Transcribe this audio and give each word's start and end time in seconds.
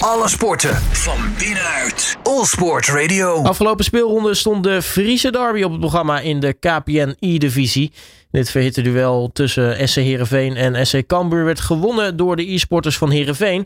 Alle 0.00 0.28
sporten 0.28 0.74
van 0.76 1.18
binnenuit. 1.38 2.18
All 2.22 2.44
Sport 2.44 2.86
Radio. 2.88 3.42
Afgelopen 3.42 3.84
speelronde 3.84 4.34
stond 4.34 4.64
de 4.64 4.82
Friese 4.82 5.30
derby 5.30 5.62
op 5.62 5.70
het 5.70 5.80
programma 5.80 6.20
in 6.20 6.40
de 6.40 6.52
KPN 6.52 7.16
E-divisie. 7.18 7.92
Dit 8.30 8.50
verhitte 8.50 8.82
duel 8.82 9.30
tussen 9.32 9.88
SC 9.88 9.94
Heerenveen 9.94 10.56
en 10.56 10.86
SC 10.86 11.06
Cambuur 11.06 11.44
werd 11.44 11.60
gewonnen 11.60 12.16
door 12.16 12.36
de 12.36 12.52
e-sporters 12.52 12.98
van 12.98 13.10
Heerenveen. 13.10 13.60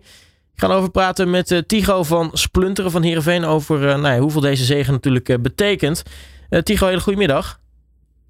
Ik 0.55 0.61
ga 0.61 0.67
over 0.67 0.91
praten 0.91 1.31
met 1.31 1.51
uh, 1.51 1.59
Tigo 1.59 2.03
van 2.03 2.31
Splunteren 2.33 2.91
van 2.91 3.03
Heerenveen 3.03 3.45
over 3.45 3.81
uh, 3.81 3.85
nou 3.85 4.15
ja, 4.15 4.19
hoeveel 4.19 4.41
deze 4.41 4.65
zegen 4.65 4.93
natuurlijk 4.93 5.29
uh, 5.29 5.37
betekent. 5.39 6.03
Tigo, 6.63 6.87
hele 6.87 7.01
goedemiddag. 7.01 7.61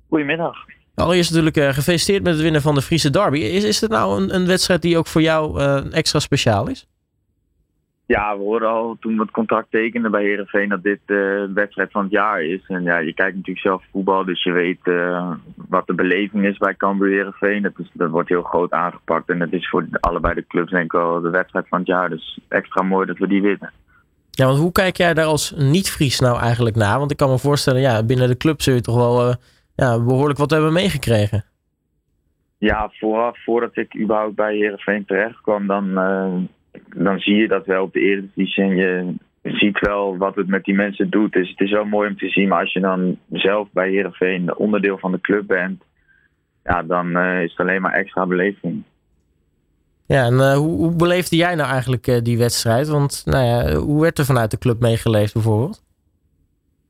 Goedemiddag. 0.09 0.57
Allereerst 0.95 1.30
natuurlijk 1.32 1.75
gefeliciteerd 1.75 2.23
met 2.23 2.32
het 2.32 2.43
winnen 2.43 2.62
van 2.62 2.75
de 2.75 2.82
Friese 2.82 3.11
derby. 3.11 3.39
Is, 3.39 3.64
is 3.64 3.80
het 3.80 3.91
nou 3.91 4.23
een, 4.23 4.34
een 4.34 4.46
wedstrijd 4.46 4.82
die 4.82 4.98
ook 4.98 5.07
voor 5.07 5.23
jou 5.23 5.61
extra 5.91 6.18
speciaal 6.18 6.68
is? 6.68 6.86
Ja, 8.07 8.36
we 8.36 8.43
hoorden 8.43 8.68
al 8.68 8.96
toen 9.00 9.14
we 9.14 9.23
het 9.23 9.30
contract 9.30 9.71
tekenden 9.71 10.11
bij 10.11 10.22
Herenveen 10.22 10.68
dat 10.68 10.82
dit 10.82 11.00
de 11.07 11.50
wedstrijd 11.54 11.90
van 11.90 12.03
het 12.03 12.12
jaar 12.12 12.43
is. 12.43 12.64
En 12.67 12.82
ja, 12.82 12.99
je 12.99 13.14
kijkt 13.14 13.36
natuurlijk 13.36 13.67
zelf 13.67 13.82
voetbal, 13.90 14.25
dus 14.25 14.43
je 14.43 14.53
weet 14.53 14.79
uh, 14.82 15.31
wat 15.68 15.86
de 15.86 15.95
beleving 15.95 16.45
is 16.45 16.59
bij 16.59 16.75
Cambuur 16.75 17.11
Herenveen. 17.11 17.62
Dat, 17.62 17.72
is, 17.79 17.90
dat 17.93 18.11
wordt 18.11 18.29
heel 18.29 18.43
groot 18.43 18.71
aangepakt 18.71 19.29
en 19.29 19.40
het 19.40 19.53
is 19.53 19.68
voor 19.68 19.86
allebei 20.00 20.35
de 20.35 20.46
clubs 20.46 20.71
denk 20.71 20.85
ik 20.85 20.93
wel 20.93 21.21
de 21.21 21.31
wedstrijd 21.31 21.68
van 21.68 21.79
het 21.79 21.86
jaar. 21.86 22.11
Dus 22.11 22.39
extra 22.48 22.82
mooi 22.82 23.07
dat 23.07 23.18
we 23.18 23.29
die 23.29 23.43
winnen. 23.43 23.72
Ja, 24.31 24.46
want 24.46 24.59
hoe 24.59 24.73
kijk 24.73 24.96
jij 24.96 25.14
daar 25.14 25.25
als 25.25 25.54
niet-Fries 25.57 26.21
nou 26.21 26.39
eigenlijk 26.39 26.76
naar? 26.76 26.98
Want 26.98 27.11
ik 27.11 27.17
kan 27.17 27.31
me 27.31 27.39
voorstellen, 27.39 27.81
ja, 27.81 28.04
binnen 28.04 28.29
de 28.29 28.36
club 28.36 28.62
zul 28.62 28.75
je 28.75 28.81
toch 28.81 28.96
wel 28.96 29.29
uh, 29.29 29.34
ja, 29.75 30.04
behoorlijk 30.04 30.39
wat 30.39 30.50
hebben 30.50 30.73
meegekregen. 30.73 31.45
Ja, 32.59 32.91
vooraf, 32.92 33.45
voordat 33.45 33.77
ik 33.77 33.97
überhaupt 33.97 34.34
bij 34.34 34.56
Herenveen 34.56 35.05
terecht 35.05 35.41
kwam, 35.41 35.67
dan... 35.67 35.98
Dan 36.96 37.19
zie 37.19 37.36
je 37.36 37.48
dat 37.48 37.66
wel 37.66 37.83
op 37.83 37.92
de 37.92 38.00
Eredivisie. 38.00 38.62
En 38.62 38.77
je 38.77 39.50
ziet 39.56 39.78
wel 39.80 40.16
wat 40.16 40.34
het 40.34 40.46
met 40.46 40.64
die 40.64 40.74
mensen 40.74 41.10
doet. 41.10 41.33
Dus 41.33 41.50
het 41.50 41.60
is 41.60 41.70
wel 41.70 41.84
mooi 41.84 42.08
om 42.08 42.16
te 42.16 42.28
zien. 42.28 42.48
Maar 42.48 42.61
als 42.61 42.72
je 42.72 42.81
dan 42.81 43.19
zelf 43.31 43.69
bij 43.72 43.91
Herenveen 43.91 44.56
onderdeel 44.56 44.98
van 44.98 45.12
de 45.12 45.20
club 45.20 45.47
bent, 45.47 45.83
ja, 46.64 46.83
dan 46.83 47.16
uh, 47.16 47.42
is 47.42 47.50
het 47.50 47.61
alleen 47.61 47.83
maar 47.83 47.92
extra 47.92 48.27
beleving. 48.27 48.83
Ja, 50.06 50.25
en 50.25 50.34
uh, 50.34 50.55
hoe, 50.55 50.77
hoe, 50.77 50.97
beleefde 50.97 51.36
jij 51.36 51.55
nou 51.55 51.70
eigenlijk 51.70 52.06
uh, 52.06 52.20
die 52.22 52.39
wedstrijd? 52.39 52.88
Want 52.88 53.22
nou 53.25 53.44
ja, 53.44 53.75
hoe 53.77 54.00
werd 54.00 54.19
er 54.19 54.25
vanuit 54.25 54.50
de 54.50 54.59
club 54.59 54.81
meegeleefd 54.81 55.33
bijvoorbeeld? 55.33 55.83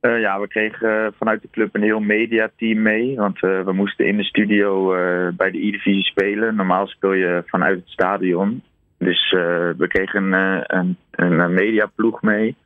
ja, 0.01 0.41
we 0.41 0.49
kregen 0.49 1.15
vanuit 1.19 1.43
de 1.43 1.49
club 1.51 1.75
een 1.75 1.83
heel 1.83 2.01
mediateam 2.01 2.83
mee. 2.83 3.17
Want 3.17 3.41
we 3.41 3.73
moesten 3.73 4.07
in 4.07 4.17
de 4.17 4.25
studio 4.25 4.89
bij 5.37 5.51
de 5.51 5.67
E-divisie 5.67 6.05
spelen. 6.05 6.55
Normaal 6.55 6.87
speel 6.87 7.13
je 7.13 7.43
vanuit 7.47 7.79
het 7.79 7.89
stadion. 7.89 8.63
Dus 8.99 9.33
uh, 9.33 9.41
we 9.77 9.87
kregen 9.89 10.25
uh, 10.25 10.61
een, 10.63 10.97
een 11.11 11.55
mediaploeg 11.55 12.23
mee. 12.23 12.57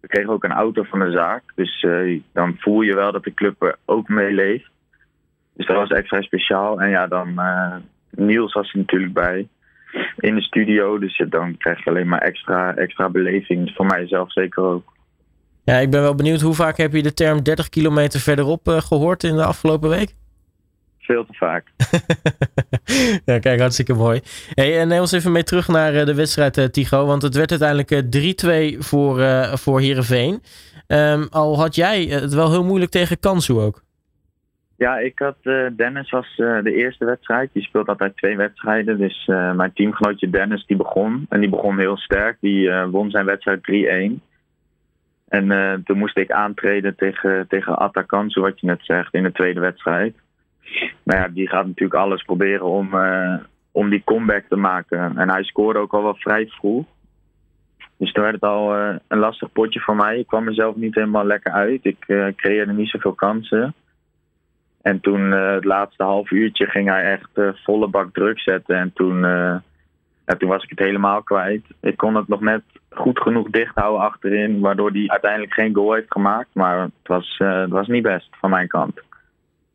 We 0.00 0.08
kregen 0.08 0.32
ook 0.32 0.44
een 0.44 0.52
auto 0.52 0.82
van 0.82 0.98
de 0.98 1.10
zaak. 1.10 1.42
Dus 1.54 1.82
uh, 1.82 2.20
dan 2.32 2.56
voel 2.58 2.80
je 2.80 2.94
wel 2.94 3.12
dat 3.12 3.24
de 3.24 3.34
club 3.34 3.62
er 3.62 3.76
ook 3.84 4.08
mee 4.08 4.32
leeft. 4.32 4.70
Dus 5.54 5.66
dat 5.66 5.76
was 5.76 5.88
extra 5.88 6.22
speciaal. 6.22 6.80
En 6.80 6.88
ja, 6.88 7.06
dan 7.06 7.40
Niels 8.10 8.52
was 8.52 8.72
er 8.72 8.78
natuurlijk 8.78 9.12
bij 9.12 9.48
in 10.18 10.34
de 10.34 10.42
studio. 10.42 10.98
Dus 10.98 11.24
dan 11.28 11.56
krijg 11.56 11.84
je 11.84 11.90
alleen 11.90 12.08
maar 12.08 12.22
extra, 12.22 12.74
extra 12.74 13.08
beleving. 13.08 13.72
Voor 13.74 13.86
mijzelf 13.86 14.32
zeker 14.32 14.62
ook. 14.62 14.92
Ja, 15.64 15.76
ik 15.76 15.90
ben 15.90 16.00
wel 16.00 16.14
benieuwd. 16.14 16.40
Hoe 16.40 16.54
vaak 16.54 16.76
heb 16.76 16.92
je 16.92 17.02
de 17.02 17.14
term 17.14 17.42
30 17.42 17.68
kilometer 17.68 18.20
verderop 18.20 18.66
gehoord 18.66 19.24
in 19.24 19.36
de 19.36 19.44
afgelopen 19.44 19.88
week? 19.88 20.14
Veel 21.04 21.24
te 21.24 21.32
vaak. 21.32 21.66
ja, 23.30 23.38
kijk, 23.38 23.60
hartstikke 23.60 23.94
mooi. 23.94 24.20
Hey, 24.54 24.80
en 24.80 24.88
neem 24.88 25.00
ons 25.00 25.12
even 25.12 25.32
mee 25.32 25.42
terug 25.42 25.68
naar 25.68 25.94
uh, 25.94 26.04
de 26.04 26.14
wedstrijd, 26.14 26.56
uh, 26.56 26.64
Tigo. 26.64 27.06
Want 27.06 27.22
het 27.22 27.34
werd 27.34 27.50
uiteindelijk 27.50 27.90
uh, 27.90 28.74
3-2 28.74 28.78
voor, 28.78 29.18
uh, 29.18 29.54
voor 29.54 29.80
Heerenveen. 29.80 30.42
Um, 30.88 31.26
al 31.30 31.58
had 31.58 31.74
jij 31.74 32.02
het 32.02 32.34
wel 32.34 32.50
heel 32.50 32.64
moeilijk 32.64 32.90
tegen 32.90 33.20
Kansu 33.20 33.52
ook. 33.52 33.82
Ja, 34.76 34.98
ik 34.98 35.18
had 35.18 35.36
Dennis 35.76 36.10
was 36.10 36.26
de 36.36 36.74
eerste 36.74 37.04
wedstrijd. 37.04 37.50
Die 37.52 37.62
speelt 37.62 37.88
altijd 37.88 38.16
twee 38.16 38.36
wedstrijden. 38.36 38.98
Dus 38.98 39.24
mijn 39.26 39.72
teamgenootje 39.74 40.30
Dennis 40.30 40.66
die 40.66 40.76
begon. 40.76 41.26
En 41.28 41.40
die 41.40 41.48
begon 41.48 41.78
heel 41.78 41.96
sterk. 41.96 42.36
Die 42.40 42.70
won 42.70 43.10
zijn 43.10 43.24
wedstrijd 43.24 43.60
3-1. 44.18 44.20
En 45.28 45.82
toen 45.84 45.98
moest 45.98 46.16
ik 46.16 46.30
aantreden 46.30 46.96
tegen, 46.96 47.46
tegen 47.48 47.78
Atta 47.78 48.02
Kansu, 48.02 48.40
wat 48.40 48.60
je 48.60 48.66
net 48.66 48.80
zegt, 48.82 49.14
in 49.14 49.22
de 49.22 49.32
tweede 49.32 49.60
wedstrijd. 49.60 50.14
Maar 51.02 51.16
ja, 51.16 51.28
die 51.28 51.48
gaat 51.48 51.66
natuurlijk 51.66 52.00
alles 52.00 52.22
proberen 52.22 52.66
om, 52.66 52.94
uh, 52.94 53.34
om 53.72 53.90
die 53.90 54.02
comeback 54.04 54.44
te 54.48 54.56
maken. 54.56 55.18
En 55.18 55.30
hij 55.30 55.42
scoorde 55.42 55.78
ook 55.78 55.94
al 55.94 56.02
wel 56.02 56.14
vrij 56.14 56.46
vroeg. 56.46 56.84
Dus 57.96 58.12
toen 58.12 58.22
werd 58.22 58.34
het 58.34 58.44
al 58.44 58.78
uh, 58.78 58.94
een 59.08 59.18
lastig 59.18 59.52
potje 59.52 59.80
voor 59.80 59.96
mij. 59.96 60.18
Ik 60.18 60.26
kwam 60.26 60.44
mezelf 60.44 60.76
niet 60.76 60.94
helemaal 60.94 61.24
lekker 61.24 61.52
uit. 61.52 61.84
Ik 61.84 62.04
uh, 62.06 62.26
creëerde 62.36 62.72
niet 62.72 62.88
zoveel 62.88 63.14
kansen. 63.14 63.74
En 64.82 65.00
toen 65.00 65.30
het 65.30 65.64
laatste 65.64 66.02
half 66.02 66.30
uurtje 66.30 66.66
ging 66.66 66.88
hij 66.88 67.04
echt 67.04 67.54
volle 67.64 67.88
bak 67.88 68.12
druk 68.12 68.40
zetten. 68.40 68.76
En 68.76 68.92
toen, 68.92 69.20
ja, 69.20 70.34
toen 70.38 70.48
was 70.48 70.62
ik 70.62 70.70
het 70.70 70.78
helemaal 70.78 71.22
kwijt. 71.22 71.64
Ik 71.80 71.96
kon 71.96 72.14
het 72.14 72.28
nog 72.28 72.40
net 72.40 72.62
goed 72.90 73.20
genoeg 73.20 73.50
dicht 73.50 73.74
houden 73.74 74.02
achterin. 74.02 74.60
Waardoor 74.60 74.90
hij 74.90 75.04
uiteindelijk 75.06 75.52
geen 75.52 75.74
goal 75.74 75.92
heeft 75.92 76.12
gemaakt. 76.12 76.48
Maar 76.52 76.80
het 76.80 76.92
was, 77.02 77.34
het 77.38 77.70
was 77.70 77.86
niet 77.86 78.02
best 78.02 78.28
van 78.30 78.50
mijn 78.50 78.68
kant. 78.68 79.00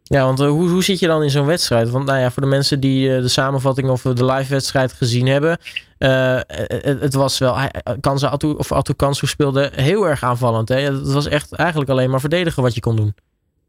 Ja, 0.09 0.23
want 0.23 0.39
uh, 0.39 0.47
hoe, 0.47 0.69
hoe 0.69 0.83
zit 0.83 0.99
je 0.99 1.07
dan 1.07 1.23
in 1.23 1.29
zo'n 1.29 1.45
wedstrijd? 1.45 1.89
Want 1.89 2.05
nou 2.05 2.19
ja, 2.19 2.29
voor 2.29 2.41
de 2.41 2.49
mensen 2.49 2.79
die 2.79 3.09
uh, 3.09 3.21
de 3.21 3.27
samenvatting 3.27 3.89
of 3.89 4.01
de 4.01 4.25
live 4.25 4.53
wedstrijd 4.53 4.93
gezien 4.93 5.27
hebben, 5.27 5.57
het, 5.97 7.01
het, 7.01 7.13
was 7.13 7.39
wel, 7.39 7.55
Kansa 8.01 8.29
Atu, 8.29 8.47
of 8.47 8.71
Atu 8.71 8.93
Kansu 8.93 9.27
speelde 9.27 9.71
heel 9.75 10.07
erg 10.07 10.23
aanvallend. 10.23 10.69
Hè? 10.69 10.75
Het 10.75 11.13
was 11.13 11.27
echt 11.27 11.55
eigenlijk 11.55 11.89
alleen 11.89 12.09
maar 12.09 12.19
verdedigen 12.19 12.63
wat 12.63 12.75
je 12.75 12.81
kon 12.81 12.95
doen. 12.95 13.13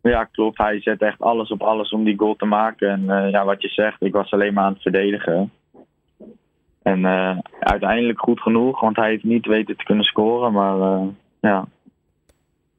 Ja, 0.02 0.24
klopt. 0.24 0.58
Hij 0.58 0.80
zet 0.80 1.02
echt 1.02 1.20
alles 1.20 1.50
op 1.50 1.62
alles 1.62 1.90
om 1.90 2.04
die 2.04 2.18
goal 2.18 2.36
te 2.36 2.44
maken. 2.44 3.08
En 3.08 3.30
ja, 3.30 3.44
wat 3.44 3.62
je 3.62 3.68
zegt, 3.68 4.02
ik 4.02 4.12
was 4.12 4.32
alleen 4.32 4.54
maar 4.54 4.64
aan 4.64 4.72
het 4.72 4.82
verdedigen. 4.82 5.52
En 6.82 7.06
uiteindelijk 7.60 8.20
goed 8.20 8.40
genoeg, 8.40 8.80
want 8.80 8.96
hij 8.96 9.08
heeft 9.08 9.24
niet 9.24 9.46
weten 9.46 9.76
te 9.76 9.84
kunnen 9.84 10.04
scoren. 10.04 10.52
Maar 10.52 11.00
ja, 11.40 11.66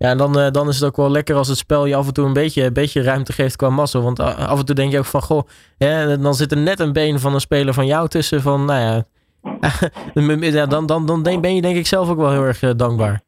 ja, 0.01 0.09
en 0.09 0.17
dan, 0.17 0.39
uh, 0.39 0.49
dan 0.51 0.67
is 0.67 0.79
het 0.79 0.89
ook 0.89 0.95
wel 0.95 1.11
lekker 1.11 1.35
als 1.35 1.47
het 1.47 1.57
spel 1.57 1.85
je 1.85 1.95
af 1.95 2.07
en 2.07 2.13
toe 2.13 2.25
een 2.25 2.33
beetje, 2.33 2.63
een 2.63 2.73
beetje 2.73 3.01
ruimte 3.01 3.33
geeft 3.33 3.55
qua 3.55 3.69
massa. 3.69 3.99
Want 3.99 4.19
uh, 4.19 4.49
af 4.49 4.59
en 4.59 4.65
toe 4.65 4.75
denk 4.75 4.91
je 4.91 4.97
ook 4.97 5.05
van, 5.05 5.21
goh, 5.21 5.47
hè, 5.77 6.17
dan 6.17 6.33
zit 6.33 6.51
er 6.51 6.57
net 6.57 6.79
een 6.79 6.93
been 6.93 7.19
van 7.19 7.33
een 7.33 7.39
speler 7.39 7.73
van 7.73 7.85
jou 7.85 8.07
tussen. 8.07 8.41
Van, 8.41 8.65
nou 8.65 8.79
ja, 8.79 9.03
ja 10.59 10.65
dan, 10.65 10.85
dan, 10.85 11.05
dan 11.05 11.41
ben 11.41 11.55
je 11.55 11.61
denk 11.61 11.75
ik 11.75 11.87
zelf 11.87 12.09
ook 12.09 12.17
wel 12.17 12.31
heel 12.31 12.43
erg 12.43 12.61
uh, 12.61 12.69
dankbaar. 12.75 13.21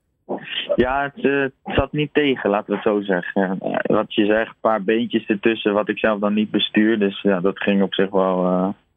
Ja, 0.76 1.12
het, 1.14 1.24
het, 1.24 1.52
zat 1.64 1.92
niet 1.92 2.14
tegen, 2.14 2.50
laten 2.50 2.70
we 2.70 2.74
het 2.74 2.84
zo 2.84 3.02
zeggen. 3.02 3.58
Wat 3.82 4.14
je 4.14 4.26
zegt, 4.26 4.48
een 4.48 4.56
paar 4.62 4.84
beentjes 4.84 5.26
ertussen, 5.26 5.74
wat 5.74 5.90
ik 5.90 5.98
zelf 5.98 6.20
dan 6.20 6.34
niet 6.34 6.52
bestuur. 6.52 7.00
Dus 7.00 7.22
ja, 7.22 7.40
dat 7.40 7.60
ging 7.60 7.82
op 7.82 7.94
zich 7.94 8.10
wel, 8.10 8.46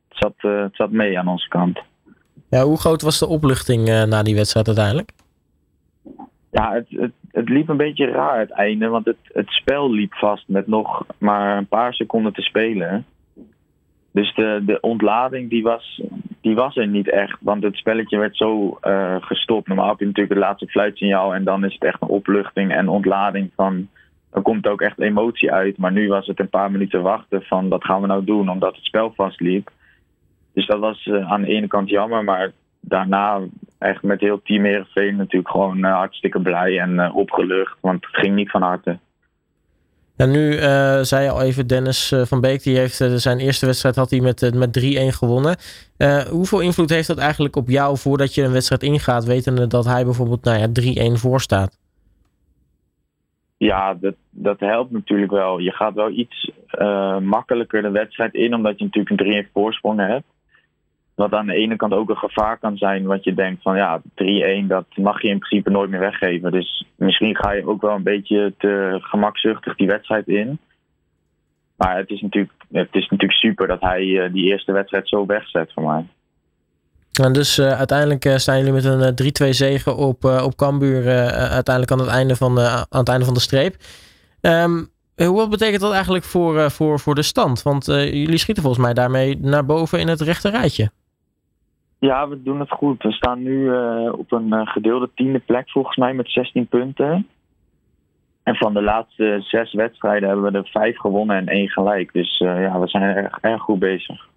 het, 0.08 0.18
zat, 0.18 0.34
het 0.38 0.76
zat 0.76 0.90
mee 0.90 1.18
aan 1.18 1.28
onze 1.28 1.48
kant. 1.48 1.78
Ja, 2.50 2.62
hoe 2.62 2.78
groot 2.78 3.02
was 3.02 3.18
de 3.18 3.26
opluchting 3.26 4.06
na 4.08 4.22
die 4.22 4.34
wedstrijd 4.34 4.66
uiteindelijk? 4.66 5.10
Ja, 6.50 6.72
het, 6.72 6.86
het, 6.88 7.12
het 7.36 7.48
liep 7.48 7.68
een 7.68 7.76
beetje 7.76 8.10
raar 8.10 8.38
het 8.38 8.50
einde, 8.50 8.88
want 8.88 9.04
het, 9.04 9.16
het 9.32 9.48
spel 9.48 9.92
liep 9.92 10.14
vast 10.14 10.48
met 10.48 10.66
nog 10.66 11.06
maar 11.18 11.56
een 11.56 11.66
paar 11.66 11.94
seconden 11.94 12.32
te 12.32 12.42
spelen. 12.42 13.04
Dus 14.12 14.34
de, 14.34 14.62
de 14.66 14.80
ontlading 14.80 15.50
die 15.50 15.62
was, 15.62 16.02
die 16.40 16.54
was 16.54 16.76
er 16.76 16.86
niet 16.86 17.10
echt, 17.10 17.36
want 17.40 17.62
het 17.62 17.76
spelletje 17.76 18.18
werd 18.18 18.36
zo 18.36 18.78
uh, 18.82 19.16
gestopt. 19.20 19.68
Normaal 19.68 19.88
heb 19.88 19.98
je 19.98 20.06
natuurlijk 20.06 20.34
het 20.34 20.44
laatste 20.44 20.66
fluitsignaal 20.66 21.34
en 21.34 21.44
dan 21.44 21.64
is 21.64 21.72
het 21.72 21.84
echt 21.84 22.02
een 22.02 22.08
opluchting 22.08 22.72
en 22.72 22.88
ontlading 22.88 23.50
van... 23.54 23.88
Er 24.32 24.42
komt 24.42 24.66
ook 24.66 24.80
echt 24.80 25.00
emotie 25.00 25.52
uit, 25.52 25.78
maar 25.78 25.92
nu 25.92 26.08
was 26.08 26.26
het 26.26 26.40
een 26.40 26.48
paar 26.48 26.70
minuten 26.70 27.02
wachten 27.02 27.42
van 27.42 27.68
wat 27.68 27.84
gaan 27.84 28.00
we 28.00 28.06
nou 28.06 28.24
doen, 28.24 28.48
omdat 28.48 28.74
het 28.74 28.84
spel 28.84 29.12
vastliep. 29.14 29.70
Dus 30.52 30.66
dat 30.66 30.78
was 30.78 31.06
uh, 31.06 31.32
aan 31.32 31.42
de 31.42 31.48
ene 31.48 31.66
kant 31.66 31.88
jammer, 31.88 32.24
maar 32.24 32.52
daarna 32.80 33.40
echt 33.78 34.02
met 34.02 34.20
heel 34.20 34.42
team 34.42 34.64
Heerenveen 34.64 35.16
natuurlijk 35.16 35.50
gewoon 35.50 35.84
uh, 35.84 35.92
hartstikke 35.92 36.40
blij 36.40 36.78
en 36.78 36.90
uh, 36.90 37.16
opgelucht. 37.16 37.76
Want 37.80 38.04
het 38.04 38.16
ging 38.16 38.34
niet 38.34 38.50
van 38.50 38.62
harte. 38.62 38.98
En 40.16 40.30
nu 40.30 40.52
uh, 40.52 41.00
zei 41.00 41.24
je 41.24 41.30
al 41.30 41.42
even, 41.42 41.66
Dennis 41.66 42.14
van 42.24 42.40
Beek, 42.40 42.62
die 42.62 42.78
heeft 42.78 43.04
zijn 43.14 43.38
eerste 43.38 43.66
wedstrijd 43.66 43.96
had 43.96 44.10
hij 44.10 44.20
met, 44.20 44.54
met 44.54 44.80
3-1 45.12 45.16
gewonnen. 45.16 45.56
hoeveel 46.30 46.60
invloed 46.60 46.90
heeft 46.90 47.08
dat 47.08 47.18
eigenlijk 47.18 47.56
op 47.56 47.68
jou 47.68 47.98
voordat 47.98 48.34
je 48.34 48.42
een 48.42 48.52
wedstrijd 48.52 48.82
ingaat, 48.82 49.24
wetende 49.24 49.66
dat 49.66 49.84
hij 49.84 50.04
bijvoorbeeld 50.04 50.44
nou 50.44 50.58
ja, 50.58 51.10
3-1 51.10 51.12
voor 51.12 51.40
staat? 51.40 51.78
Ja, 53.56 53.94
dat, 53.94 54.14
dat 54.30 54.60
helpt 54.60 54.90
natuurlijk 54.90 55.32
wel. 55.32 55.58
Je 55.58 55.72
gaat 55.72 55.94
wel 55.94 56.10
iets 56.10 56.50
makkelijker 57.22 57.82
de 57.82 57.90
wedstrijd 57.90 58.34
in, 58.34 58.54
omdat 58.54 58.78
je 58.78 58.84
natuurlijk 58.84 59.20
een 59.20 59.44
3-1 59.44 59.52
voorsprong 59.52 60.06
hebt. 60.06 60.24
Wat 61.16 61.32
aan 61.32 61.46
de 61.46 61.54
ene 61.54 61.76
kant 61.76 61.92
ook 61.92 62.08
een 62.08 62.16
gevaar 62.16 62.58
kan 62.58 62.76
zijn, 62.76 63.06
wat 63.06 63.24
je 63.24 63.34
denkt 63.34 63.62
van 63.62 63.76
ja, 63.76 64.00
3-1, 64.00 64.66
dat 64.66 64.84
mag 64.94 65.22
je 65.22 65.28
in 65.28 65.38
principe 65.38 65.70
nooit 65.70 65.90
meer 65.90 66.00
weggeven. 66.00 66.50
Dus 66.52 66.84
misschien 66.96 67.36
ga 67.36 67.52
je 67.52 67.66
ook 67.66 67.80
wel 67.80 67.94
een 67.94 68.02
beetje 68.02 68.54
te 68.58 68.98
gemakzuchtig 69.00 69.76
die 69.76 69.86
wedstrijd 69.86 70.28
in. 70.28 70.58
Maar 71.76 71.96
het 71.96 72.10
is 72.10 72.20
natuurlijk, 72.20 72.52
het 72.72 72.94
is 72.94 73.08
natuurlijk 73.08 73.38
super 73.38 73.66
dat 73.66 73.80
hij 73.80 74.02
uh, 74.02 74.32
die 74.32 74.44
eerste 74.44 74.72
wedstrijd 74.72 75.08
zo 75.08 75.26
wegzet 75.26 75.72
voor 75.72 75.82
mij. 75.82 76.06
En 77.22 77.32
dus 77.32 77.60
uiteindelijk 77.60 78.38
staan 78.38 78.58
jullie 78.58 78.72
met 78.72 78.84
een 78.84 79.46
3-2 79.46 79.48
zegen 79.48 79.96
op, 79.96 80.24
op 80.24 80.56
Cambuur 80.56 81.08
uiteindelijk 81.34 81.90
aan 81.90 82.06
het 82.06 82.08
einde 82.08 82.36
van, 82.36 82.58
aan 82.60 82.86
het 82.88 83.08
einde 83.08 83.24
van 83.24 83.34
de 83.34 83.40
streep. 83.40 83.74
Um, 84.40 84.88
wat 85.14 85.50
betekent 85.50 85.80
dat 85.80 85.92
eigenlijk 85.92 86.24
voor, 86.24 86.70
voor, 86.70 87.00
voor 87.00 87.14
de 87.14 87.22
stand? 87.22 87.62
Want 87.62 87.86
jullie 87.86 88.38
schieten 88.38 88.62
volgens 88.62 88.84
mij 88.84 88.94
daarmee 88.94 89.38
naar 89.40 89.64
boven 89.64 90.00
in 90.00 90.08
het 90.08 90.20
rechte 90.20 90.48
rijtje. 90.48 90.90
Ja, 91.98 92.28
we 92.28 92.42
doen 92.42 92.60
het 92.60 92.70
goed. 92.70 93.02
We 93.02 93.12
staan 93.12 93.42
nu 93.42 93.70
op 94.10 94.32
een 94.32 94.66
gedeelde 94.66 95.10
tiende 95.14 95.38
plek 95.38 95.70
volgens 95.70 95.96
mij 95.96 96.14
met 96.14 96.30
16 96.30 96.66
punten. 96.66 97.26
En 98.46 98.56
van 98.56 98.74
de 98.74 98.82
laatste 98.82 99.38
zes 99.40 99.72
wedstrijden 99.72 100.28
hebben 100.28 100.52
we 100.52 100.58
er 100.58 100.68
vijf 100.68 100.98
gewonnen 100.98 101.36
en 101.36 101.46
één 101.46 101.68
gelijk. 101.68 102.12
Dus 102.12 102.40
uh, 102.40 102.62
ja, 102.62 102.80
we 102.80 102.88
zijn 102.88 103.02
erg, 103.02 103.38
erg 103.40 103.62
goed 103.62 103.78
bezig. 103.78 104.28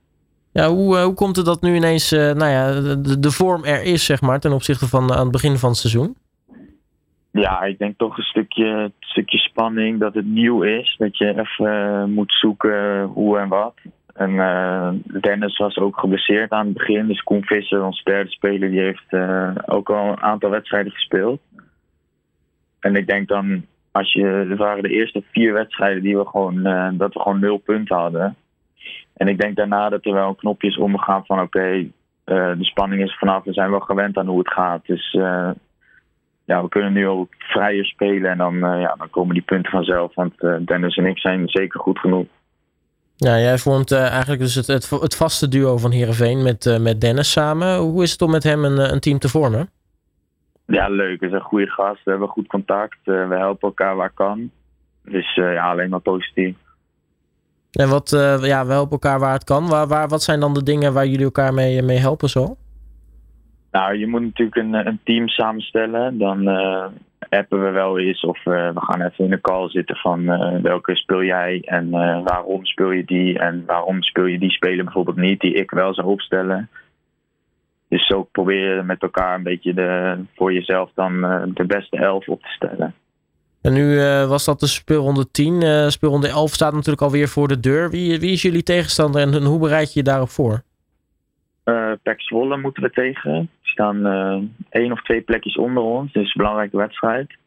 Ja, 0.52 0.68
hoe, 0.68 0.98
hoe 0.98 1.14
komt 1.14 1.36
het 1.36 1.46
dat 1.46 1.62
nu 1.62 1.76
ineens 1.76 2.14
uh, 2.14 2.20
nou 2.20 2.52
ja, 2.52 2.82
de, 2.96 3.20
de, 3.20 3.32
vorm 3.32 3.64
er 3.64 3.84
is, 3.84 4.06
zeg 4.06 4.22
maar, 4.22 4.40
ten 4.40 4.52
opzichte 4.52 4.88
van 4.88 5.12
aan 5.12 5.24
het 5.24 5.32
begin 5.32 5.58
van 5.58 5.70
het 5.70 5.78
seizoen? 5.78 6.16
Ja, 7.32 7.62
ik 7.62 7.78
denk 7.78 7.98
toch 7.98 8.18
een 8.18 8.24
stukje, 8.24 8.66
een 8.66 8.94
stukje 9.00 9.38
spanning 9.38 10.00
dat 10.00 10.14
het 10.14 10.26
nieuw 10.26 10.62
is. 10.62 10.96
Dat 10.98 11.18
je 11.18 11.40
even 11.40 12.12
moet 12.12 12.34
zoeken 12.34 13.04
hoe 13.04 13.38
en 13.38 13.48
wat. 13.48 13.74
En 14.19 15.04
Dennis 15.21 15.57
was 15.57 15.77
ook 15.77 16.00
geblesseerd 16.00 16.51
aan 16.51 16.66
het 16.66 16.77
begin. 16.77 17.07
Dus 17.07 17.24
Koen 17.24 17.44
Visser, 17.44 17.83
ons 17.83 18.04
derde 18.04 18.30
speler, 18.30 18.69
die 18.69 18.80
heeft 18.80 19.13
ook 19.66 19.89
al 19.89 20.07
een 20.07 20.21
aantal 20.21 20.50
wedstrijden 20.50 20.92
gespeeld. 20.92 21.42
En 22.80 22.95
ik 22.95 23.07
denk 23.07 23.27
dan 23.27 23.66
als 23.92 24.13
je, 24.13 24.25
er 24.25 24.56
waren 24.56 24.83
de 24.83 24.89
eerste 24.89 25.24
vier 25.31 25.54
wedstrijden 25.54 26.04
die 26.04 26.18
we 26.18 26.25
gewoon, 26.25 26.68
uh, 26.68 26.89
dat 26.94 27.13
we 27.13 27.19
gewoon 27.19 27.39
nul 27.39 27.57
punten 27.57 27.95
hadden. 27.95 28.36
En 29.13 29.27
ik 29.27 29.39
denk 29.39 29.56
daarna 29.56 29.89
dat 29.89 30.06
er 30.06 30.13
wel 30.13 30.38
een 30.39 30.77
omgegaan 30.77 31.25
van 31.25 31.42
oké, 31.42 31.88
de 32.24 32.56
spanning 32.60 33.01
is 33.01 33.18
vanaf, 33.18 33.44
we 33.44 33.54
zijn 33.54 33.69
wel 33.69 33.80
gewend 33.80 34.18
aan 34.18 34.27
hoe 34.27 34.39
het 34.39 34.54
gaat. 34.54 34.86
Dus 34.86 35.12
ja, 36.45 36.62
we 36.62 36.68
kunnen 36.69 36.94
nu 36.94 37.07
ook 37.07 37.33
vrijer 37.38 37.86
spelen 37.86 38.31
en 38.31 38.38
dan, 38.38 38.56
ja, 38.80 38.95
dan 38.98 39.10
komen 39.10 39.33
die 39.33 39.44
punten 39.44 39.72
vanzelf. 39.72 40.15
Want 40.15 40.33
Dennis 40.65 40.95
en 40.98 41.06
ik 41.06 41.19
zijn 41.19 41.48
zeker 41.48 41.80
goed 41.80 42.00
genoeg. 42.00 42.27
Ja, 43.21 43.39
jij 43.39 43.57
vormt 43.57 43.92
eigenlijk 43.92 44.42
dus 44.42 44.56
het, 44.56 44.68
het, 44.68 44.89
het, 44.89 45.16
vaste 45.16 45.48
duo 45.48 45.77
van 45.77 45.92
Heerenveen 45.92 46.44
met, 46.44 46.77
met 46.81 47.01
Dennis 47.01 47.31
samen. 47.31 47.77
Hoe 47.77 48.04
is 48.04 48.12
het 48.12 48.21
om 48.21 48.31
met 48.31 48.44
hem 48.44 48.66
een, 48.66 48.94
een 48.94 49.00
team 49.00 49.19
te 49.19 49.30
vormen? 49.30 49.69
Ja, 50.66 50.89
leuk. 50.89 51.19
Hij 51.19 51.30
is 51.30 51.36
een 51.36 51.42
goede 51.42 51.68
gast. 51.68 52.04
We 52.04 52.12
hebben 52.12 52.27
goed 52.27 52.48
contact. 52.48 52.98
Uh, 53.06 53.27
we 53.27 53.36
helpen 53.36 53.68
elkaar 53.68 53.95
waar 53.95 54.12
kan. 54.13 54.51
Dus 55.04 55.36
ja, 55.36 55.71
alleen 55.71 55.89
maar 55.89 56.00
positief. 56.00 56.56
En 57.71 57.89
wat, 57.89 58.10
ja, 58.42 58.66
we 58.66 58.71
helpen 58.71 58.92
elkaar 58.92 59.19
waar 59.19 59.33
het 59.33 59.44
kan. 59.44 59.68
Waar, 59.68 59.88
waar, 59.88 60.07
wat 60.07 60.24
zijn 60.24 60.39
dan 60.39 60.54
de 60.54 60.63
dingen 60.63 60.94
waar 60.94 61.06
jullie 61.06 61.25
elkaar 61.25 61.54
mee, 61.54 61.81
mee 61.81 61.98
helpen 61.98 62.30
zo? 62.30 62.57
Nou, 63.72 63.98
je 63.98 64.07
moet 64.07 64.22
natuurlijk 64.22 64.57
een, 64.57 64.74
een 64.74 65.00
team 65.04 65.27
samenstellen. 65.27 66.18
Dan 66.18 66.48
appen 67.30 67.64
we 67.64 67.70
wel 67.70 68.00
eens 68.00 68.22
of 68.22 68.44
we 68.44 68.72
gaan 68.76 69.02
even 69.02 69.24
in 69.24 69.30
de 69.30 69.42
call 69.42 69.70
zitten 69.70 69.96
van 69.96 70.26
welke 70.62 70.96
speel 70.96 71.24
jij 71.24 71.62
en 71.66 71.90
waarom 72.24 72.66
speel 72.66 72.92
je 72.92 73.06
die 73.06 73.40
en 73.40 73.64
waarom 73.66 74.04
speel 74.04 74.26
je 74.26 74.40
die 74.40 74.52
spelen 74.52 74.86
bijvoorbeeld 74.86 75.18
niet 75.18 75.40
die 75.40 75.54
ik 75.54 75.72
wel 75.72 75.94
zou 75.94 76.08
opstellen. 76.08 76.70
Dus 77.88 78.08
zo 78.08 78.24
probeer 78.24 78.76
je 78.76 78.84
met 78.84 79.02
elkaar 79.02 79.36
een 79.36 79.44
beetje 79.44 79.74
de, 79.74 80.18
voor 80.36 80.54
jezelf 80.54 80.92
dan 80.96 81.22
de 81.54 81.66
beste 81.66 81.98
elf 81.98 82.28
op 82.28 82.42
te 82.42 82.50
stellen. 82.50 82.94
En 83.62 83.74
nu 83.74 83.98
was 84.28 84.46
dat 84.46 84.60
de 84.60 84.68
speelronde 84.68 85.32
10. 85.32 85.62
Uh, 85.62 85.88
speelronde 85.88 86.28
11 86.28 86.54
staat 86.54 86.74
natuurlijk 86.74 87.02
alweer 87.02 87.28
voor 87.28 87.48
de 87.48 87.60
deur. 87.60 87.90
Wie, 87.90 88.20
wie 88.20 88.32
is 88.32 88.42
jullie 88.42 88.64
tegenstander 88.64 89.22
en, 89.22 89.44
hoe 89.44 89.60
bereid 89.60 89.94
je 89.94 90.00
je 90.00 90.06
daarop 90.06 90.30
voor? 90.30 90.64
Uh, 91.69 91.92
Pek 92.04 92.21
Zwolle 92.21 92.57
moeten 92.57 92.83
we 92.83 92.89
tegen. 92.89 93.33
Die 93.33 93.71
staan 93.71 94.06
één 94.69 94.92
of 94.92 95.01
twee 95.01 95.21
plekjes 95.21 95.56
onder 95.56 95.83
ons. 95.83 96.12
Dus 96.12 96.25
een 96.25 96.42
belangrijke 96.42 96.77
wedstrijd. 96.77 97.38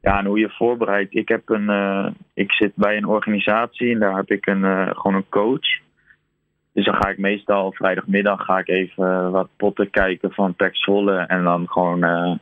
Ja, 0.00 0.18
en 0.18 0.26
hoe 0.26 0.38
je 0.38 0.50
voorbereidt. 0.50 1.14
Ik, 1.14 1.28
heb 1.28 1.48
een, 1.48 2.14
ik 2.34 2.52
zit 2.52 2.72
bij 2.74 2.96
een 2.96 3.06
organisatie 3.06 3.92
en 3.92 3.98
daar 3.98 4.16
heb 4.16 4.30
ik 4.30 4.46
een, 4.46 4.94
gewoon 4.96 5.14
een 5.14 5.28
coach. 5.28 5.84
Dus 6.76 6.84
dan 6.84 6.94
ga 6.94 7.08
ik 7.08 7.18
meestal 7.18 7.72
vrijdagmiddag 7.72 8.44
ga 8.44 8.58
ik 8.58 8.68
even 8.68 9.30
wat 9.30 9.48
potten 9.56 9.90
kijken 9.90 10.32
van 10.32 10.54
Pek 10.54 10.76
Zwolle. 10.76 11.16
En 11.16 11.44
dan 11.44 11.68
gewoon 11.68 12.04
uh, 12.04 12.34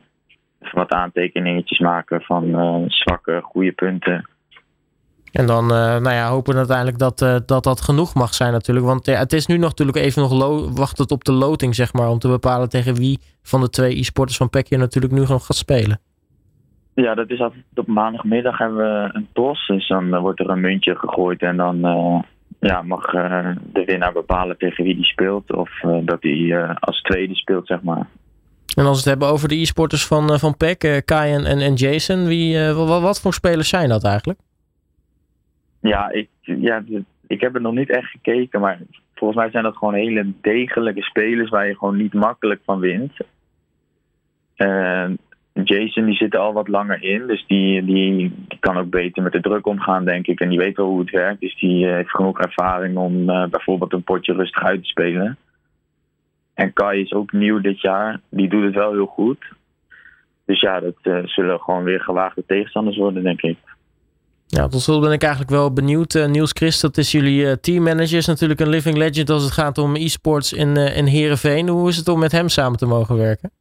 even 0.59 0.77
wat 0.77 0.91
aantekeningetjes 0.91 1.79
maken 1.79 2.21
van 2.21 2.45
uh, 2.45 2.89
zwakke, 2.89 3.41
goede 3.41 3.71
punten. 3.71 4.29
En 5.35 5.45
dan 5.45 5.63
uh, 5.63 5.77
nou 5.77 6.09
ja, 6.09 6.29
hopen 6.29 6.51
we 6.51 6.57
uiteindelijk 6.57 6.97
dat, 6.97 7.19
dat 7.45 7.63
dat 7.63 7.81
genoeg 7.81 8.13
mag 8.13 8.33
zijn 8.33 8.51
natuurlijk. 8.51 8.85
Want 8.85 9.05
ja, 9.05 9.17
het 9.17 9.33
is 9.33 9.45
nu 9.45 9.57
nog 9.57 9.69
natuurlijk 9.69 9.97
even 9.97 10.21
nog 10.21 10.75
wachten 10.75 11.09
op 11.09 11.23
de 11.23 11.31
loting, 11.31 11.75
zeg 11.75 11.93
maar. 11.93 12.09
Om 12.09 12.19
te 12.19 12.27
bepalen 12.27 12.69
tegen 12.69 12.95
wie 12.95 13.19
van 13.41 13.61
de 13.61 13.69
twee 13.69 13.97
e-sporters 13.97 14.37
van 14.37 14.49
Pek 14.49 14.67
je 14.67 14.77
natuurlijk 14.77 15.13
nu 15.13 15.19
nog 15.19 15.45
gaat 15.45 15.55
spelen. 15.55 15.99
Ja, 16.93 17.15
dat 17.15 17.29
is 17.29 17.39
altijd 17.39 17.63
op 17.75 17.87
maandagmiddag 17.87 18.57
hebben 18.57 18.77
we 18.77 19.09
een 19.13 19.27
tos. 19.33 19.67
Dus 19.67 19.87
dan 19.87 20.19
wordt 20.19 20.39
er 20.39 20.49
een 20.49 20.59
muntje 20.59 20.95
gegooid 20.95 21.41
en 21.41 21.57
dan 21.57 21.79
ja, 22.59 22.81
mag 22.81 23.13
uh, 23.13 23.47
de 23.73 23.83
winnaar 23.85 24.13
bepalen 24.13 24.57
tegen 24.57 24.83
wie 24.83 24.95
die 24.95 25.05
speelt. 25.05 25.53
Of 25.53 25.69
uh, 25.83 25.97
dat 26.01 26.17
hij 26.19 26.75
als 26.79 27.01
tweede 27.01 27.35
speelt, 27.35 27.67
zeg 27.67 27.81
maar. 27.81 28.07
En 28.75 28.85
als 28.85 29.03
we 29.03 29.09
het 29.09 29.19
hebben 29.19 29.27
over 29.27 29.47
de 29.47 29.59
e-sporters 29.59 30.07
van, 30.07 30.39
van 30.39 30.57
PEC, 30.57 31.01
Kai 31.05 31.33
en, 31.33 31.45
en 31.45 31.73
Jason. 31.73 32.25
Wie, 32.25 32.73
wat, 32.73 33.01
wat 33.01 33.21
voor 33.21 33.33
spelers 33.33 33.69
zijn 33.69 33.89
dat 33.89 34.03
eigenlijk? 34.03 34.39
Ja 35.89 36.11
ik, 36.11 36.29
ja, 36.41 36.83
ik 37.27 37.41
heb 37.41 37.53
het 37.53 37.61
nog 37.61 37.73
niet 37.73 37.89
echt 37.89 38.09
gekeken. 38.09 38.59
Maar 38.59 38.79
volgens 39.13 39.39
mij 39.39 39.49
zijn 39.49 39.63
dat 39.63 39.77
gewoon 39.77 39.93
hele 39.93 40.31
degelijke 40.41 41.01
spelers 41.01 41.49
waar 41.49 41.67
je 41.67 41.77
gewoon 41.77 41.97
niet 41.97 42.13
makkelijk 42.13 42.61
van 42.65 42.79
wint. 42.79 43.13
Jason 45.63 46.05
die 46.05 46.15
zit 46.15 46.33
er 46.33 46.39
al 46.39 46.53
wat 46.53 46.67
langer 46.67 47.03
in, 47.03 47.27
dus 47.27 47.45
die, 47.47 47.85
die, 47.85 48.33
kan 48.59 48.77
ook 48.77 48.89
beter 48.89 49.23
met 49.23 49.31
de 49.31 49.41
druk 49.41 49.67
omgaan, 49.67 50.05
denk 50.05 50.27
ik. 50.27 50.39
En 50.39 50.49
die 50.49 50.57
weet 50.57 50.77
wel 50.77 50.87
hoe 50.87 50.99
het 50.99 51.09
werkt, 51.09 51.39
dus 51.39 51.59
die 51.59 51.87
eh, 51.87 51.93
heeft 51.93 52.09
genoeg 52.09 52.39
ervaring 52.39 52.97
om 52.97 53.29
uh, 53.29 53.45
bijvoorbeeld 53.45 53.93
een 53.93 54.03
potje 54.03 54.33
rustig 54.33 54.63
uit 54.63 54.81
te 54.81 54.89
spelen. 54.89 55.37
En 56.53 56.73
Kai 56.73 57.01
is 57.01 57.13
ook 57.13 57.31
nieuw 57.31 57.61
dit 57.61 57.81
jaar, 57.81 58.19
die 58.29 58.49
doet 58.49 58.63
het 58.63 58.73
wel 58.73 58.91
heel 58.91 59.05
goed. 59.05 59.45
Dus 60.45 60.61
ja, 60.61 60.79
dat 60.79 60.95
zullen 61.25 61.59
gewoon 61.59 61.83
weer 61.83 62.01
gewaagde 62.01 62.43
tegenstanders 62.45 62.97
worden, 62.97 63.23
denk 63.23 63.41
ik. 63.41 63.57
Ja, 64.47 64.67
tot 64.67 64.81
slot 64.81 65.01
ben 65.01 65.11
ik 65.11 65.21
eigenlijk 65.21 65.51
wel 65.51 65.73
benieuwd. 65.73 66.13
Uh, 66.13 66.25
Niels 66.25 66.51
Christ, 66.51 66.81
dat 66.81 66.97
is 66.97 67.11
jullie 67.11 67.59
teammanager, 67.59 68.17
is 68.17 68.27
natuurlijk 68.27 68.59
een 68.59 68.69
living 68.69 68.97
legend 68.97 69.29
als 69.29 69.43
het 69.43 69.51
gaat 69.51 69.77
om 69.77 69.95
e-sports 69.95 70.53
in, 70.53 70.77
in 70.77 71.05
Heerenveen. 71.05 71.69
Hoe 71.69 71.89
is 71.89 71.97
het 71.97 72.07
om 72.07 72.19
met 72.19 72.31
hem 72.31 72.49
samen 72.49 72.77
te 72.77 72.85
mogen 72.85 73.17
werken? 73.17 73.51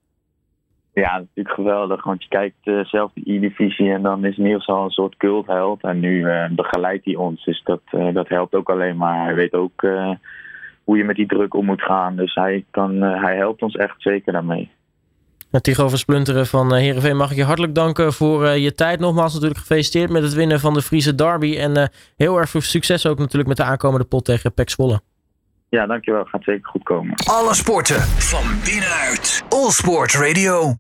Ja, 0.94 1.18
natuurlijk 1.18 1.54
geweldig. 1.54 2.04
Want 2.04 2.22
je 2.22 2.28
kijkt 2.28 2.56
uh, 2.64 2.84
zelf 2.84 3.12
de 3.14 3.34
E-divisie 3.34 3.92
en 3.92 4.02
dan 4.02 4.24
is 4.24 4.36
Niels 4.36 4.66
al 4.66 4.84
een 4.84 4.90
soort 4.90 5.16
cultheld. 5.16 5.82
En 5.82 6.00
nu 6.00 6.18
uh, 6.18 6.44
begeleidt 6.50 7.04
hij 7.04 7.14
ons. 7.14 7.44
Dus 7.44 7.62
dat, 7.64 7.80
uh, 7.90 8.14
dat 8.14 8.28
helpt 8.28 8.54
ook 8.54 8.70
alleen 8.70 8.96
maar. 8.96 9.24
Hij 9.24 9.34
weet 9.34 9.52
ook 9.52 9.86
hoe 10.84 10.96
je 10.96 11.04
met 11.04 11.16
die 11.16 11.26
druk 11.26 11.54
om 11.54 11.64
moet 11.64 11.82
gaan. 11.82 12.16
Dus 12.16 12.34
hij, 12.34 12.64
kan, 12.70 13.00
hij 13.00 13.36
helpt 13.36 13.62
ons 13.62 13.76
echt 13.76 13.94
zeker 13.98 14.32
daarmee. 14.32 14.70
Tigo 15.60 15.88
Versplinteren 15.88 16.46
van 16.46 16.74
Heerenveen 16.74 17.16
mag 17.16 17.30
ik 17.30 17.36
je 17.36 17.44
hartelijk 17.44 17.74
danken 17.74 18.12
voor 18.12 18.48
je 18.48 18.74
tijd. 18.74 19.00
Nogmaals 19.00 19.32
natuurlijk 19.32 19.60
gefeliciteerd 19.60 20.10
met 20.10 20.22
het 20.22 20.34
winnen 20.34 20.60
van 20.60 20.74
de 20.74 20.82
Friese 20.82 21.14
Derby. 21.14 21.56
En 21.56 21.90
heel 22.16 22.38
erg 22.38 22.50
veel 22.50 22.60
succes 22.60 23.06
ook 23.06 23.18
natuurlijk 23.18 23.48
met 23.48 23.56
de 23.56 23.64
aankomende 23.64 24.04
pot 24.06 24.24
tegen 24.24 24.54
Pek 24.54 24.70
Zwolle. 24.70 25.00
Ja, 25.68 25.86
dankjewel. 25.86 26.24
Gaat 26.24 26.44
zeker 26.44 26.68
goed 26.68 26.82
komen. 26.82 27.14
Alle 27.24 27.54
sporten 27.54 28.00
van 28.00 28.44
binnenuit. 28.64 29.44
All 29.48 29.70
Sport 29.70 30.12
Radio. 30.12 30.72